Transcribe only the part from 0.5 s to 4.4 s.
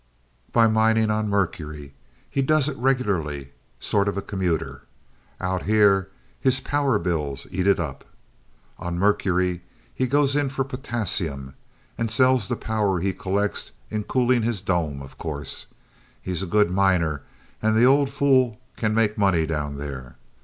"By mining on Mercury. He does it regularly sort of a